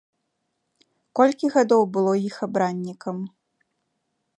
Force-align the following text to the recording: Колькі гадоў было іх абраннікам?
Колькі 1.19 1.51
гадоў 1.57 1.83
было 1.99 2.13
іх 2.31 2.35
абраннікам? 2.49 3.17